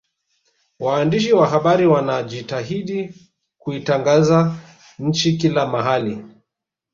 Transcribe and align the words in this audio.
waandishi 0.79 1.33
wa 1.33 1.47
habari 1.47 1.85
wanajitahidi 1.87 3.15
kuitangaza 3.57 4.55
nchi 4.99 5.37
kila 5.37 5.65
mahali 5.65 6.23